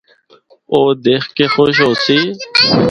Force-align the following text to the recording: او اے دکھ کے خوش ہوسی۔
او 0.73 0.79
اے 0.89 0.93
دکھ 1.05 1.27
کے 1.37 1.45
خوش 1.53 1.75
ہوسی۔ 1.85 2.19